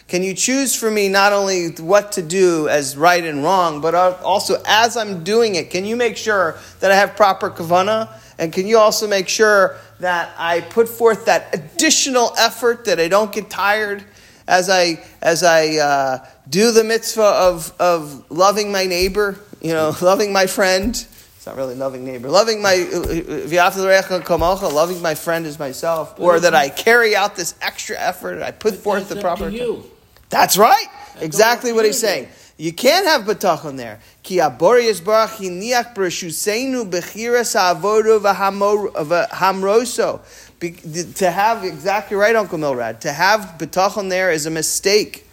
Can 0.07 0.23
you 0.23 0.33
choose 0.33 0.75
for 0.75 0.91
me 0.91 1.11
not 1.11 1.35
only 1.35 1.69
what 1.73 2.13
to 2.13 2.23
do 2.23 2.67
as 2.67 2.97
right 2.97 3.23
and 3.23 3.45
wrong, 3.45 3.83
but 3.83 3.95
also 3.95 4.63
as 4.67 4.97
I'm 4.97 5.23
doing 5.23 5.57
it, 5.57 5.69
can 5.69 5.85
you 5.85 5.97
make 5.97 6.17
sure 6.17 6.59
that 6.81 6.91
I 6.91 6.95
have 6.95 7.15
proper 7.15 7.51
kavana? 7.51 8.09
And 8.39 8.53
can 8.53 8.67
you 8.67 8.79
also 8.79 9.09
make 9.09 9.29
sure 9.29 9.77
that 10.01 10.33
I 10.39 10.61
put 10.61 10.89
forth 10.89 11.27
that 11.27 11.55
additional 11.55 12.33
effort 12.39 12.85
that 12.85 13.01
I 13.01 13.09
don't 13.09 13.33
get 13.33 13.51
tired 13.51 14.05
as 14.47 14.71
I 14.71 15.05
as 15.21 15.43
I 15.43 15.77
uh, 15.77 16.27
do 16.49 16.73
the 16.73 16.85
mitzvah 16.85 17.23
of 17.23 17.73
of 17.81 18.31
loving 18.31 18.73
my 18.73 18.87
neighbor, 18.87 19.39
you 19.61 19.73
know, 19.73 19.95
loving 20.01 20.33
my 20.33 20.47
friend. 20.47 20.91
It's 20.91 21.47
not 21.47 21.57
really 21.57 21.75
loving 21.75 22.05
neighbor, 22.05 22.29
loving 22.29 22.63
my 22.63 22.77
loving 24.69 25.03
my 25.03 25.15
friend 25.15 25.47
as 25.47 25.59
myself, 25.59 26.19
or 26.19 26.41
that 26.41 26.55
I 26.55 26.69
carry 26.69 27.15
out 27.15 27.37
this 27.37 27.55
extra 27.61 27.97
effort. 27.99 28.43
I 28.43 28.51
put 28.51 28.75
forth 28.75 29.09
the 29.09 29.21
proper. 29.21 29.49
you. 29.49 29.85
That's 30.31 30.59
right. 30.59 30.87
Exactly 31.21 31.73
what 31.73 31.85
he's 31.85 31.99
saying. 31.99 32.29
You 32.59 32.73
can't 32.73 33.07
have 33.07 33.23
bitachon 33.23 33.77
there. 33.77 34.01
Ki 34.25 34.39
aborius 34.39 35.01
barach 35.01 35.37
hiniach 35.37 35.95
v'hamroso. 39.07 40.21
To 41.19 41.31
have, 41.31 41.63
exactly 41.65 42.17
right, 42.17 42.35
Uncle 42.35 42.59
Milrad, 42.59 42.99
to 43.01 43.13
have 43.13 43.55
bitachon 43.59 44.11
there 44.11 44.33
is 44.33 44.47
a 44.47 44.51
mistake. 44.51 45.25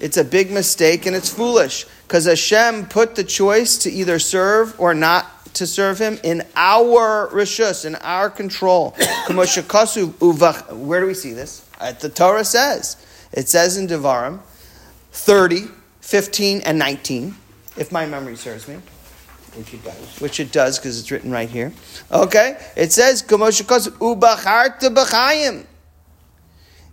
It's 0.00 0.16
a 0.16 0.24
big 0.24 0.50
mistake 0.50 1.06
and 1.06 1.14
it's 1.14 1.30
foolish 1.32 1.86
because 2.02 2.26
Hashem 2.26 2.86
put 2.86 3.14
the 3.14 3.22
choice 3.22 3.78
to 3.78 3.90
either 3.90 4.18
serve 4.18 4.78
or 4.80 4.92
not 4.92 5.54
to 5.54 5.68
serve 5.68 5.98
Him 5.98 6.18
in 6.24 6.42
our 6.56 7.28
rishus, 7.28 7.84
in 7.84 7.94
our 7.96 8.28
control. 8.28 8.90
Where 9.30 11.00
do 11.00 11.06
we 11.06 11.14
see 11.14 11.32
this? 11.32 11.68
Uh, 11.80 11.92
The 11.92 12.08
Torah 12.08 12.44
says. 12.44 12.96
It 13.32 13.48
says 13.48 13.76
in 13.76 13.86
Devarim 13.86 14.40
30, 15.12 15.68
15, 16.06 16.60
and 16.60 16.78
19, 16.78 17.34
if 17.76 17.90
my 17.90 18.06
memory 18.06 18.36
serves 18.36 18.68
me 18.68 18.76
Which 19.56 19.74
it 19.74 19.82
does. 19.82 20.20
which 20.20 20.38
it 20.38 20.52
does 20.52 20.78
because 20.78 21.00
it's 21.00 21.10
written 21.10 21.32
right 21.32 21.48
here. 21.48 21.72
Okay, 22.12 22.56
it 22.76 22.92
says 22.92 23.24
"Kamoshikos 23.24 23.88
ubacharta. 23.98 25.66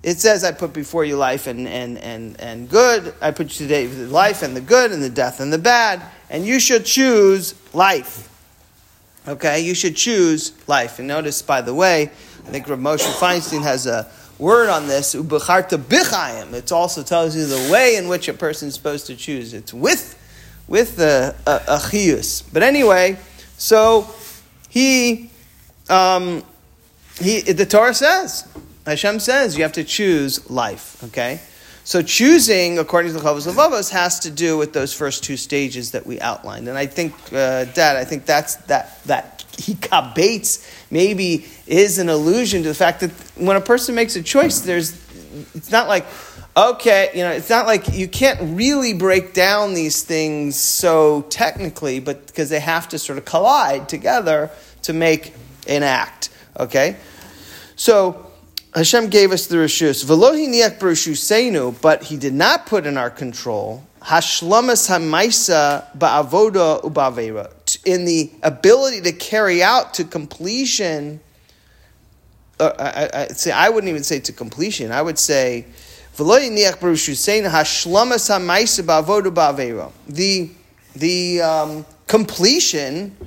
It 0.01 0.19
says, 0.19 0.43
"I 0.43 0.51
put 0.51 0.73
before 0.73 1.05
you 1.05 1.15
life 1.15 1.45
and, 1.45 1.67
and, 1.67 1.99
and, 1.99 2.41
and 2.41 2.67
good. 2.67 3.13
I 3.21 3.29
put 3.29 3.51
you 3.51 3.67
today 3.67 3.85
the 3.85 4.07
life 4.07 4.41
and 4.41 4.57
the 4.57 4.61
good 4.61 4.91
and 4.91 5.03
the 5.03 5.11
death 5.11 5.39
and 5.39 5.53
the 5.53 5.59
bad, 5.59 6.01
and 6.31 6.43
you 6.43 6.59
should 6.59 6.83
choose 6.83 7.53
life." 7.71 8.27
Okay, 9.27 9.61
you 9.61 9.75
should 9.75 9.95
choose 9.95 10.53
life. 10.67 10.97
And 10.97 11.07
notice, 11.07 11.43
by 11.43 11.61
the 11.61 11.73
way, 11.73 12.09
I 12.47 12.49
think 12.49 12.67
Rav 12.67 12.79
Moshe 12.79 13.09
Feinstein 13.19 13.61
has 13.61 13.85
a 13.85 14.09
word 14.39 14.69
on 14.69 14.87
this. 14.87 15.15
Ubacharta 15.15 15.77
b'chayim. 15.77 16.53
It 16.53 16.71
also 16.71 17.03
tells 17.03 17.35
you 17.35 17.45
the 17.45 17.71
way 17.71 17.95
in 17.95 18.07
which 18.07 18.27
a 18.27 18.33
person 18.33 18.67
is 18.67 18.73
supposed 18.73 19.07
to 19.07 19.15
choose. 19.15 19.53
It's 19.53 19.73
with 19.73 20.19
with 20.67 20.95
the 20.95 21.35
a, 21.45 21.61
a. 21.67 22.53
But 22.53 22.63
anyway, 22.63 23.17
so 23.57 24.07
he, 24.69 25.29
um, 25.89 26.43
he, 27.19 27.41
the 27.41 27.65
Torah 27.65 27.93
says, 27.93 28.47
Hashem 28.85 29.19
says, 29.19 29.55
you 29.55 29.63
have 29.63 29.73
to 29.73 29.83
choose 29.83 30.49
life. 30.49 31.03
Okay, 31.05 31.39
so 31.83 32.01
choosing 32.01 32.79
according 32.79 33.13
to 33.13 33.19
the 33.19 33.23
Chavos 33.23 33.47
Levavos 33.47 33.91
has 33.91 34.19
to 34.21 34.31
do 34.31 34.57
with 34.57 34.73
those 34.73 34.93
first 34.93 35.23
two 35.23 35.37
stages 35.37 35.91
that 35.91 36.05
we 36.05 36.19
outlined. 36.21 36.67
And 36.67 36.77
I 36.77 36.85
think, 36.85 37.13
uh, 37.31 37.65
Dad, 37.65 37.97
I 37.97 38.05
think 38.05 38.25
that's 38.25 38.55
that 38.67 39.03
that 39.03 39.32
he 39.57 39.77
baits 40.15 40.67
maybe 40.89 41.45
is 41.67 41.99
an 41.99 42.09
allusion 42.09 42.63
to 42.63 42.69
the 42.69 42.75
fact 42.75 43.01
that 43.01 43.11
when 43.35 43.55
a 43.55 43.61
person 43.61 43.95
makes 43.95 44.15
a 44.15 44.23
choice, 44.23 44.61
there's 44.61 44.99
it's 45.55 45.71
not 45.71 45.87
like 45.87 46.05
okay, 46.55 47.09
you 47.15 47.21
know, 47.23 47.31
it's 47.31 47.49
not 47.49 47.65
like 47.65 47.93
you 47.93 48.07
can't 48.07 48.39
really 48.55 48.93
break 48.93 49.33
down 49.33 49.73
these 49.73 50.03
things 50.03 50.55
so 50.55 51.23
technically, 51.29 51.99
but 51.99 52.27
because 52.27 52.49
they 52.49 52.59
have 52.59 52.87
to 52.89 52.99
sort 52.99 53.17
of 53.17 53.25
collide 53.25 53.89
together 53.89 54.51
to 54.83 54.93
make 54.93 55.33
an 55.67 55.81
act. 55.83 56.29
Okay? 56.59 56.97
So 57.75 58.31
Hashem 58.75 59.09
gave 59.09 59.31
us 59.31 59.47
the 59.47 59.57
rishus. 59.57 60.05
Velohi 60.05 60.47
niach 60.47 60.77
b'rishusenu, 60.77 61.81
but 61.81 62.03
he 62.03 62.17
did 62.17 62.33
not 62.33 62.67
put 62.67 62.85
in 62.85 62.97
our 62.97 63.09
control 63.09 63.83
hashlamas 64.03 64.89
hamaisa 64.89 65.85
ba'avoda 65.97 66.83
ubavera 66.83 67.49
in 67.85 68.05
the 68.05 68.31
ability 68.41 69.01
to 69.01 69.11
carry 69.11 69.63
out 69.63 69.93
to 69.95 70.03
completion. 70.03 71.19
Uh, 72.59 72.71
I, 72.77 73.21
I, 73.21 73.27
say 73.27 73.51
I 73.51 73.69
wouldn't 73.69 73.89
even 73.89 74.03
say 74.03 74.19
to 74.21 74.33
completion. 74.33 74.91
I 74.91 75.01
would 75.01 75.19
say 75.19 75.65
the 76.17 76.23
the 80.95 81.41
um, 81.41 81.85
completion 82.07 83.17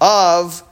of 0.00 0.62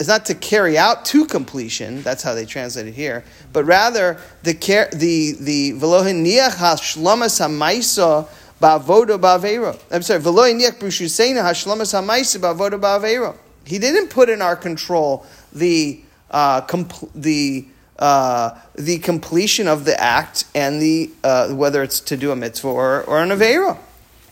is 0.00 0.08
not 0.08 0.26
to 0.26 0.34
carry 0.34 0.76
out 0.76 1.04
to 1.04 1.26
completion. 1.26 2.02
That's 2.02 2.24
how 2.24 2.34
they 2.34 2.44
translate 2.44 2.88
it 2.88 2.94
here, 2.94 3.24
but 3.52 3.64
rather 3.64 4.18
the 4.42 4.52
the 4.92 5.36
the 5.38 5.72
velohiniach 5.72 6.56
hashlamas 6.56 7.38
hamaisa 7.40 8.28
ba'avoda 8.62 9.18
ba'avera. 9.18 9.76
I'm 9.90 10.02
sorry, 10.02 10.20
velohiniach 10.20 10.78
brushuseina 10.78 11.42
hashlamas 11.42 11.92
hamaisa 11.92 12.38
ba'avoda 12.40 12.80
ba'avera. 12.80 13.36
He 13.64 13.78
didn't 13.78 14.08
put 14.08 14.28
in 14.28 14.40
our 14.40 14.56
control 14.56 15.26
the 15.52 16.00
uh, 16.30 16.62
compl- 16.62 17.10
the 17.14 17.66
uh, 17.98 18.58
the 18.74 18.98
completion 18.98 19.68
of 19.68 19.84
the 19.84 20.00
act 20.00 20.44
and 20.54 20.80
the 20.80 21.10
uh, 21.22 21.48
whether 21.48 21.82
it's 21.82 22.00
to 22.00 22.16
do 22.16 22.30
a 22.30 22.36
mitzvah 22.36 22.68
or, 22.68 23.02
or 23.02 23.22
an 23.22 23.30
avera. 23.30 23.76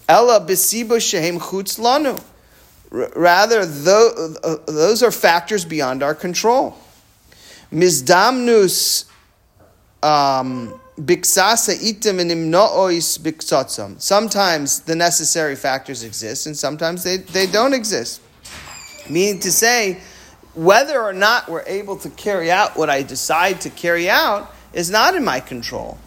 Ella 0.09 0.41
besibo 0.41 1.01
shehem 1.01 1.39
chutz 1.39 1.79
lanu. 1.79 2.21
Rather, 2.91 3.65
tho- 3.65 4.35
uh, 4.43 4.57
those 4.67 5.03
are 5.03 5.13
factors 5.13 5.65
beyond 5.65 6.03
our 6.03 6.15
control. 6.15 6.77
Mizdamnus 7.73 9.05
um, 10.03 10.80
Sometimes 13.99 14.81
the 14.81 14.95
necessary 14.95 15.57
factors 15.57 16.05
exist, 16.05 16.47
and 16.47 16.57
sometimes 16.57 17.05
they, 17.05 17.19
they 17.19 17.47
don't 17.47 17.73
exist. 17.73 18.21
Meaning 19.09 19.41
to 19.41 19.51
say, 19.51 20.01
whether 20.55 21.01
or 21.01 21.13
not 21.13 21.49
we're 21.49 21.65
able 21.67 21.97
to 21.97 22.11
carry 22.11 22.51
out 22.51 22.77
what 22.77 22.91
I 22.91 23.03
decide 23.03 23.61
to 23.63 23.71
carry 23.71 24.11
out 24.11 24.53
is 24.73 24.91
not 24.91 25.15
in 25.15 25.25
my 25.25 25.41
control. 25.41 25.99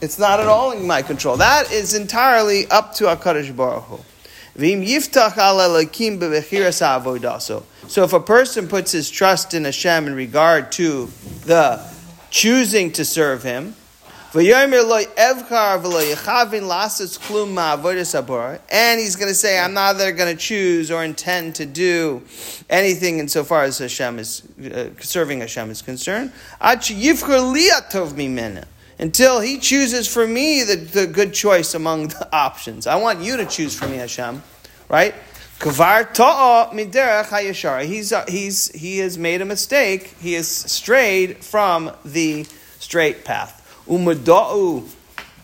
It's 0.00 0.18
not 0.18 0.40
at 0.40 0.46
all 0.46 0.72
in 0.72 0.86
my 0.86 1.00
control. 1.02 1.38
That 1.38 1.72
is 1.72 1.94
entirely 1.94 2.66
up 2.68 2.94
to 2.94 3.04
HaKadosh 3.04 3.56
Baruch 3.56 3.84
Hu. 3.84 4.00
So 7.88 8.04
if 8.04 8.12
a 8.12 8.20
person 8.20 8.68
puts 8.68 8.92
his 8.92 9.10
trust 9.10 9.54
in 9.54 9.64
Hashem 9.64 10.06
in 10.06 10.14
regard 10.14 10.72
to 10.72 11.06
the 11.44 11.80
choosing 12.30 12.92
to 12.92 13.04
serve 13.04 13.42
Him, 13.42 13.74
and 18.70 19.00
he's 19.00 19.16
going 19.16 19.30
to 19.30 19.34
say, 19.34 19.58
I'm 19.58 19.72
neither 19.72 20.12
going 20.12 20.36
to 20.36 20.38
choose 20.38 20.90
or 20.90 21.02
intend 21.02 21.54
to 21.54 21.64
do 21.64 22.22
anything 22.68 23.18
insofar 23.18 23.62
as 23.62 23.78
Hashem 23.78 24.18
is 24.18 24.42
uh, 24.60 24.90
serving 25.00 25.40
Hashem 25.40 25.70
is 25.70 25.80
concerned. 25.80 26.32
Until 28.98 29.40
he 29.40 29.56
chooses 29.56 30.06
for 30.06 30.26
me 30.26 30.64
the, 30.64 30.76
the 30.76 31.06
good 31.06 31.32
choice 31.32 31.72
among 31.72 32.08
the 32.08 32.28
options. 32.36 32.86
I 32.86 32.96
want 32.96 33.20
you 33.20 33.38
to 33.38 33.46
choose 33.46 33.74
for 33.74 33.88
me, 33.88 33.96
Hashem, 33.96 34.42
right? 34.90 35.14
He's 37.86 38.12
uh, 38.12 38.26
he's 38.28 38.70
he 38.72 38.98
has 38.98 39.16
made 39.16 39.40
a 39.40 39.46
mistake. 39.46 40.14
He 40.20 40.34
has 40.34 40.46
strayed 40.46 41.42
from 41.42 41.90
the 42.04 42.44
straight 42.78 43.24
path. 43.24 43.62
Umada'u 43.88 44.84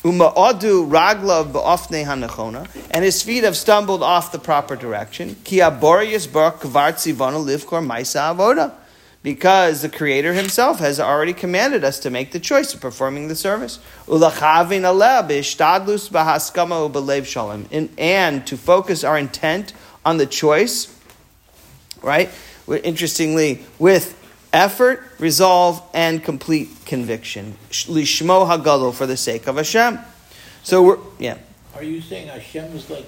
uma'adu 0.03 0.89
raglav 0.91 1.53
ba'ofnei 1.53 2.05
hanachona, 2.05 2.67
and 2.91 3.05
his 3.05 3.23
feet 3.23 3.45
have 3.45 3.57
stumbled 3.57 4.03
off 4.03 4.33
the 4.33 4.39
proper 4.39 4.75
direction. 4.77 5.37
Ki 5.45 5.59
aborius 5.59 6.27
bar 6.31 6.53
kavar 6.53 6.93
tzivana 6.93 7.45
livkor 7.45 7.85
maisa 7.87 8.35
avoda 8.35 8.73
because 9.23 9.83
the 9.83 9.89
Creator 9.89 10.33
Himself 10.33 10.81
has 10.81 10.99
already 10.99 11.33
commanded 11.33 11.85
us 11.85 12.01
to 12.01 12.11
make 12.11 12.33
the 12.33 12.41
choice 12.41 12.75
of 12.75 12.81
performing 12.81 13.29
the 13.29 13.37
service. 13.37 13.79
And- 17.71 17.89
And 17.99 18.47
to 18.49 18.57
focus 18.57 19.05
our 19.05 19.17
intent 19.17 19.73
on 20.05 20.17
the 20.17 20.27
choice, 20.27 20.89
right? 22.03 22.29
Interestingly, 22.83 23.65
with 23.79 24.17
effort, 24.53 25.03
resolve, 25.19 25.83
and 25.95 26.23
complete 26.23 26.69
conviction. 26.85 27.57
Lishmo 27.71 28.47
hagalo 28.49 28.93
for 28.93 29.07
the 29.07 29.17
sake 29.17 29.47
of 29.47 29.57
Hashem. 29.57 29.99
So 30.63 30.83
we're, 30.83 30.99
yeah. 31.19 31.39
Are 31.75 31.83
you 31.83 32.01
saying 32.01 32.29
Hashem 32.29 32.77
is 32.77 32.89
like 32.91 33.07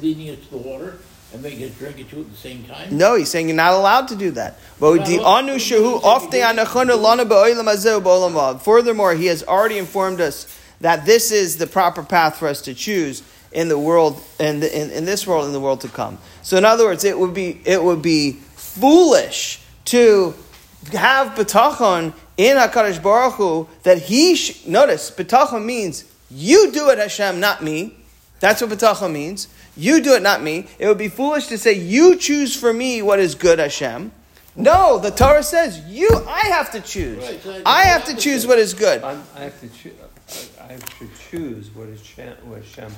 leading 0.00 0.30
us 0.30 0.38
to 0.44 0.50
the 0.50 0.56
water 0.58 0.98
and 1.32 1.42
making 1.42 1.64
us 1.64 1.76
drink 1.78 1.98
it 1.98 2.08
too 2.08 2.20
at 2.20 2.30
the 2.30 2.36
same 2.36 2.64
time? 2.64 2.96
No, 2.96 3.16
he's 3.16 3.28
saying 3.30 3.48
you're 3.48 3.56
not 3.56 3.72
allowed 3.74 4.08
to 4.08 4.16
do 4.16 4.30
that. 4.32 4.52
Not 4.52 4.60
But 4.80 5.06
the 5.06 5.16
allowed- 5.16 5.44
anu 5.44 5.54
shehu 5.56 6.00
ofte 6.00 6.40
anachonu 6.40 7.00
lana 7.00 7.26
ba'olam 7.26 7.64
hazeh 7.64 8.00
ba'olam 8.02 8.32
haba. 8.32 8.60
Furthermore, 8.60 9.14
he 9.14 9.26
has 9.26 9.42
already 9.42 9.78
informed 9.78 10.20
us 10.20 10.46
that 10.80 11.04
this 11.06 11.30
is 11.32 11.58
the 11.58 11.66
proper 11.66 12.02
path 12.02 12.36
for 12.36 12.48
us 12.48 12.62
to 12.62 12.74
choose 12.74 13.22
in 13.52 13.68
the 13.68 13.78
world, 13.78 14.22
in, 14.40 14.60
the, 14.60 14.80
in, 14.80 14.90
in 14.90 15.04
this 15.04 15.26
world, 15.26 15.46
in 15.46 15.52
the 15.52 15.60
world 15.60 15.80
to 15.82 15.88
come. 15.88 16.18
So, 16.42 16.56
in 16.56 16.64
other 16.64 16.84
words, 16.86 17.04
it 17.04 17.18
would 17.18 17.34
be 17.34 17.60
it 17.66 17.82
would 17.82 18.00
be 18.00 18.32
foolish 18.56 19.60
to 19.86 20.32
have 20.92 21.36
betachon 21.36 22.12
in 22.36 22.56
Hakadosh 22.56 23.02
Baruch 23.02 23.34
Hu 23.34 23.68
that 23.84 23.98
he 23.98 24.34
sh- 24.34 24.66
notice 24.66 25.10
betachon 25.10 25.64
means 25.64 26.04
you 26.30 26.72
do 26.72 26.88
it, 26.90 26.98
Hashem, 26.98 27.40
not 27.40 27.62
me. 27.62 27.96
That's 28.40 28.60
what 28.60 28.70
betachon 28.70 29.12
means. 29.12 29.48
You 29.76 30.02
do 30.02 30.14
it, 30.14 30.22
not 30.22 30.42
me. 30.42 30.66
It 30.78 30.86
would 30.86 30.98
be 30.98 31.08
foolish 31.08 31.46
to 31.48 31.58
say 31.58 31.72
you 31.72 32.16
choose 32.16 32.54
for 32.54 32.72
me 32.72 33.00
what 33.02 33.20
is 33.20 33.34
good, 33.34 33.58
Hashem, 33.58 34.12
No, 34.56 34.98
the 34.98 35.10
Torah 35.10 35.42
says 35.42 35.78
you. 35.86 36.08
I 36.28 36.40
have 36.48 36.70
to 36.72 36.80
choose. 36.80 37.22
Right, 37.24 37.42
so 37.42 37.62
I 37.64 37.84
have 37.84 38.04
to 38.06 38.16
choose 38.16 38.46
what 38.46 38.58
is 38.58 38.74
good. 38.74 39.02
I'm, 39.02 39.22
I 39.36 39.40
have 39.44 39.60
to 39.60 39.68
choo- 39.68 39.94
I 40.60 40.64
I 40.64 40.72
have 40.72 40.98
to 40.98 41.08
choose 41.30 41.70
what 41.74 41.88
Hashem, 41.88 42.36
what 42.48 42.62
Hashem 42.62 42.92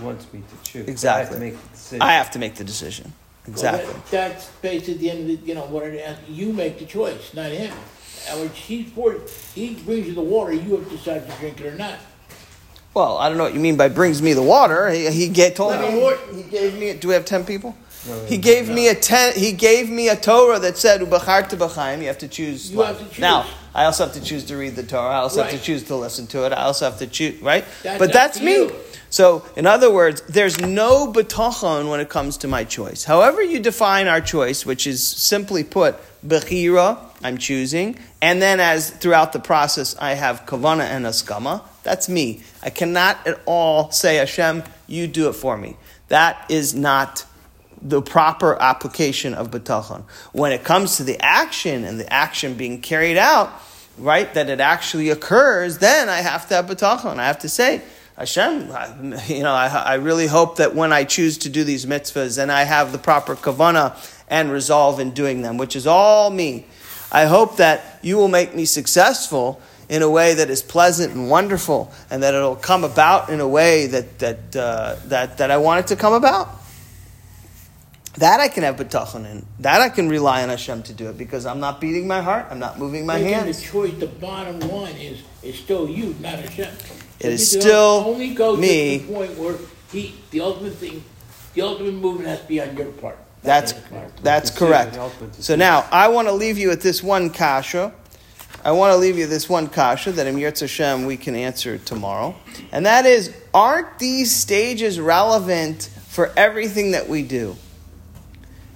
wants 0.00 0.32
me 0.32 0.40
to 0.40 0.70
choose. 0.70 0.82
I 1.04 1.18
have 1.18 1.28
Exactly. 1.28 1.36
to 1.36 1.40
make 1.40 1.54
the 1.62 1.68
decision. 1.72 2.02
I 2.02 2.12
have 2.12 2.30
to 2.32 2.38
make 2.38 2.54
the 2.56 2.64
decision. 2.64 3.12
Well, 3.46 3.54
Exactly. 3.54 3.92
that- 3.92 4.10
That's 4.10 4.46
basically 4.62 4.94
the 4.94 5.10
end 5.10 5.30
of 5.30 5.40
the, 5.40 5.46
you 5.48 5.54
know, 5.54 5.62
what 5.62 5.84
it, 5.84 6.16
you 6.28 6.52
make 6.52 6.78
the 6.78 6.84
choice, 6.84 7.32
not 7.34 7.50
him. 7.50 7.72
And 8.28 8.50
he's 8.50 8.90
poured, 8.90 9.22
he 9.54 9.74
brings 9.74 10.06
you 10.06 10.14
the 10.14 10.20
water, 10.20 10.52
you 10.52 10.76
have 10.76 10.88
to 10.88 10.96
decide 10.96 11.28
to 11.28 11.36
drink 11.38 11.60
it 11.60 11.66
or 11.66 11.74
not. 11.76 11.94
Well, 12.92 13.16
I 13.18 13.28
don't 13.28 13.38
know 13.38 13.44
what 13.44 13.54
you 13.54 13.60
mean 13.60 13.76
by 13.76 13.88
brings 13.88 14.20
me 14.20 14.32
the 14.34 14.42
water. 14.42 14.90
He, 14.90 15.08
he 15.10 15.28
gave, 15.28 15.54
told 15.54 15.74
No, 15.74 15.90
me. 15.90 16.00
what- 16.02 16.18
He 16.34 16.42
gave 16.42 16.74
me. 16.78 16.92
Do 16.94 17.08
we 17.08 17.14
have 17.14 17.24
ten 17.24 17.44
people? 17.44 17.76
No, 18.08 18.24
He 18.26 18.36
gave 18.38 18.68
me 18.68 18.88
a 18.88 18.94
ten. 18.94 19.34
He 19.34 19.52
gave 19.52 19.88
me 19.90 20.08
a 20.08 20.16
Torah 20.16 20.58
that 20.58 20.76
said 20.78 21.00
"Ubacharta 21.02 21.56
b'chaim." 21.58 22.00
You 22.00 22.06
have 22.08 22.16
to 22.18 22.28
choose. 22.28 22.70
You 22.72 22.78
life. 22.78 22.98
have 22.98 22.98
to 22.98 23.14
choose. 23.14 23.18
Now, 23.20 23.46
I 23.74 23.84
also 23.84 24.04
have 24.06 24.14
to 24.14 24.20
choose 24.22 24.42
to 24.44 24.56
read 24.56 24.74
the 24.74 24.82
Torah. 24.82 25.10
I 25.10 25.16
also 25.16 25.42
have 25.42 25.52
to 25.52 25.58
choose 25.58 25.82
to 25.84 25.96
listen 25.96 26.26
to 26.28 26.46
it. 26.46 26.52
I 26.52 26.62
also 26.62 26.86
have 26.86 26.98
to 26.98 27.06
choose. 27.06 27.40
Right? 27.42 27.64
That's 27.82 27.98
but 27.98 28.08
up 28.08 28.12
that's 28.14 28.40
me. 28.40 28.54
you. 28.54 28.72
So, 29.10 29.44
in 29.56 29.66
other 29.66 29.92
words, 29.92 30.22
there's 30.22 30.60
no 30.60 31.12
betachon 31.12 31.90
when 31.90 31.98
it 31.98 32.08
comes 32.08 32.38
to 32.38 32.48
my 32.48 32.62
choice. 32.62 33.02
However, 33.02 33.42
you 33.42 33.58
define 33.58 34.06
our 34.06 34.20
choice, 34.20 34.64
which 34.64 34.86
is 34.86 35.04
simply 35.04 35.64
put, 35.64 35.96
bechira, 36.24 36.96
I'm 37.22 37.36
choosing, 37.36 37.98
and 38.22 38.40
then 38.40 38.60
as 38.60 38.90
throughout 38.90 39.32
the 39.32 39.40
process, 39.40 39.96
I 39.98 40.14
have 40.14 40.46
kavana 40.46 40.84
and 40.84 41.04
askama. 41.06 41.62
That's 41.82 42.08
me. 42.08 42.42
I 42.62 42.70
cannot 42.70 43.26
at 43.26 43.40
all 43.46 43.90
say, 43.90 44.16
Hashem, 44.16 44.62
you 44.86 45.08
do 45.08 45.28
it 45.28 45.32
for 45.34 45.56
me. 45.56 45.76
That 46.08 46.46
is 46.48 46.72
not 46.74 47.24
the 47.82 48.02
proper 48.02 48.60
application 48.60 49.34
of 49.34 49.50
betachon. 49.50 50.04
When 50.32 50.52
it 50.52 50.62
comes 50.64 50.98
to 50.98 51.04
the 51.04 51.18
action 51.20 51.82
and 51.84 51.98
the 51.98 52.12
action 52.12 52.54
being 52.54 52.80
carried 52.80 53.16
out, 53.16 53.50
right, 53.98 54.32
that 54.34 54.50
it 54.50 54.60
actually 54.60 55.10
occurs, 55.10 55.78
then 55.78 56.08
I 56.08 56.18
have 56.18 56.48
to 56.48 56.54
have 56.54 56.66
betachon. 56.66 57.18
I 57.18 57.26
have 57.26 57.40
to 57.40 57.48
say, 57.48 57.82
Hashem, 58.20 58.70
I- 58.70 59.24
you 59.28 59.42
know, 59.42 59.52
I, 59.54 59.66
I 59.68 59.94
really 59.94 60.26
hope 60.26 60.56
that 60.56 60.74
when 60.74 60.92
I 60.92 61.04
choose 61.04 61.38
to 61.38 61.48
do 61.48 61.64
these 61.64 61.86
mitzvahs 61.86 62.36
and 62.40 62.52
I 62.52 62.64
have 62.64 62.92
the 62.92 62.98
proper 62.98 63.34
kavana 63.34 63.96
and 64.28 64.52
resolve 64.52 65.00
in 65.00 65.12
doing 65.12 65.40
them, 65.40 65.56
which 65.56 65.74
is 65.74 65.86
all 65.86 66.28
me, 66.30 66.66
I 67.10 67.24
hope 67.24 67.56
that 67.56 67.98
you 68.02 68.16
will 68.18 68.28
make 68.28 68.54
me 68.54 68.66
successful 68.66 69.60
in 69.88 70.02
a 70.02 70.10
way 70.10 70.34
that 70.34 70.50
is 70.50 70.62
pleasant 70.62 71.14
and 71.14 71.30
wonderful, 71.30 71.90
and 72.10 72.22
that 72.22 72.34
it'll 72.34 72.54
come 72.54 72.84
about 72.84 73.30
in 73.30 73.40
a 73.40 73.48
way 73.48 73.86
that 73.88 74.18
that 74.20 74.54
uh, 74.54 74.94
that 75.06 75.38
that 75.38 75.50
I 75.50 75.56
want 75.56 75.80
it 75.80 75.86
to 75.88 75.96
come 75.96 76.12
about. 76.12 76.48
That 78.18 78.38
I 78.38 78.48
can 78.48 78.62
have 78.62 78.76
betachon 78.76 79.24
in. 79.28 79.46
That 79.60 79.80
I 79.80 79.88
can 79.88 80.08
rely 80.08 80.42
on 80.44 80.48
Hashem 80.50 80.82
to 80.84 80.92
do 80.92 81.08
it 81.08 81.16
because 81.18 81.46
I'm 81.46 81.58
not 81.58 81.80
beating 81.80 82.06
my 82.06 82.20
heart. 82.20 82.46
I'm 82.50 82.60
not 82.60 82.78
moving 82.78 83.06
my 83.06 83.18
Again, 83.18 83.44
hands. 83.44 83.60
The 83.60 83.66
choice, 83.66 83.94
the 83.98 84.06
bottom 84.06 84.60
line 84.60 84.94
is, 84.96 85.22
is 85.42 85.58
still 85.58 85.88
you, 85.88 86.14
not 86.20 86.38
Hashem. 86.38 86.72
It 87.20 87.32
is 87.32 87.50
still 87.50 88.04
Only 88.06 88.34
go 88.34 88.56
me. 88.56 88.98
to 88.98 89.06
the 89.06 89.12
point 89.12 89.38
where 89.38 89.54
he, 89.92 90.14
the 90.30 90.40
ultimate 90.40 90.74
thing, 90.74 91.04
the 91.54 91.62
ultimate 91.62 91.94
movement 91.94 92.28
has 92.28 92.40
to 92.40 92.46
be 92.46 92.60
on 92.60 92.76
your 92.76 92.86
part. 92.86 93.16
not 93.16 93.42
That's 93.42 93.74
that's 94.22 94.50
correct. 94.50 94.98
So 95.34 95.54
now 95.54 95.86
I 95.92 96.08
want 96.08 96.28
to 96.28 96.32
leave 96.32 96.56
you 96.58 96.68
with 96.68 96.82
this 96.82 97.02
one 97.02 97.30
kasha. 97.30 97.92
I 98.64 98.72
want 98.72 98.92
to 98.92 98.98
leave 98.98 99.16
you 99.18 99.26
this 99.26 99.48
one 99.48 99.68
kasha 99.68 100.12
that 100.12 100.26
in 100.26 100.36
Yirtz 100.36 100.60
Hashem 100.60 101.06
we 101.06 101.16
can 101.16 101.34
answer 101.34 101.78
tomorrow, 101.78 102.34
and 102.72 102.84
that 102.86 103.06
is: 103.06 103.34
Aren't 103.52 103.98
these 103.98 104.34
stages 104.34 104.98
relevant 105.00 105.90
for 106.08 106.32
everything 106.36 106.92
that 106.92 107.08
we 107.08 107.22
do? 107.22 107.56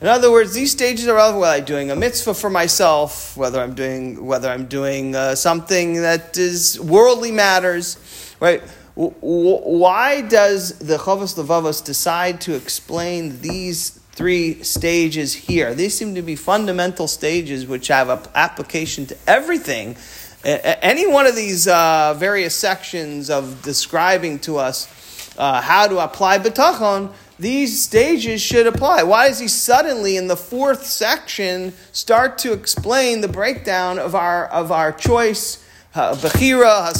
In 0.00 0.08
other 0.08 0.30
words, 0.30 0.52
these 0.52 0.70
stages 0.70 1.06
are 1.08 1.14
relevant. 1.14 1.40
Whether 1.40 1.56
I'm 1.56 1.64
doing 1.64 1.90
a 1.90 1.96
mitzvah 1.96 2.34
for 2.34 2.50
myself, 2.50 3.36
whether 3.36 3.60
I'm 3.60 3.74
doing 3.74 4.24
whether 4.24 4.48
I'm 4.50 4.66
doing 4.66 5.14
uh, 5.14 5.34
something 5.34 5.94
that 6.02 6.36
is 6.36 6.80
worldly 6.80 7.32
matters, 7.32 7.96
right? 8.40 8.62
Why 8.94 10.20
does 10.20 10.78
the 10.78 10.98
Chavos 10.98 11.34
Levavos 11.36 11.84
decide 11.84 12.40
to 12.42 12.54
explain 12.54 13.40
these 13.40 13.90
three 14.12 14.62
stages 14.62 15.34
here? 15.34 15.74
These 15.74 15.98
seem 15.98 16.14
to 16.14 16.22
be 16.22 16.36
fundamental 16.36 17.08
stages 17.08 17.66
which 17.66 17.88
have 17.88 18.08
a 18.08 18.22
application 18.34 19.06
to 19.06 19.16
everything. 19.26 19.96
Any 20.44 21.06
one 21.06 21.26
of 21.26 21.34
these 21.34 21.66
uh, 21.66 22.14
various 22.18 22.54
sections 22.54 23.30
of 23.30 23.62
describing 23.62 24.38
to 24.40 24.58
us 24.58 25.34
uh, 25.38 25.60
how 25.60 25.88
to 25.88 25.98
apply 25.98 26.38
betachon, 26.38 27.12
these 27.38 27.82
stages 27.82 28.40
should 28.40 28.66
apply. 28.66 29.02
Why 29.02 29.28
does 29.28 29.40
he 29.40 29.48
suddenly, 29.48 30.16
in 30.16 30.28
the 30.28 30.36
fourth 30.36 30.86
section, 30.86 31.72
start 31.90 32.38
to 32.38 32.52
explain 32.52 33.22
the 33.22 33.28
breakdown 33.28 33.98
of 33.98 34.14
our 34.14 34.46
of 34.46 34.70
our 34.70 34.92
choice, 34.92 35.63
bechira, 35.94 36.92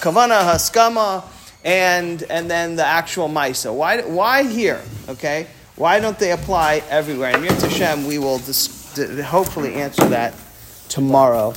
kavana, 0.00 0.42
haskama, 0.42 1.24
and 1.64 2.22
and 2.24 2.50
then 2.50 2.76
the 2.76 2.84
actual 2.86 3.28
maisa? 3.28 3.74
Why 3.74 4.02
why 4.02 4.44
here? 4.44 4.80
Okay, 5.08 5.46
why 5.76 6.00
don't 6.00 6.18
they 6.18 6.32
apply 6.32 6.82
everywhere? 6.90 7.32
And 7.34 7.42
Mir 7.42 7.52
Hashem, 7.52 8.06
we 8.06 8.18
will 8.18 8.38
dis- 8.38 8.94
hopefully 9.24 9.74
answer 9.74 10.06
that 10.08 10.34
tomorrow. 10.88 11.54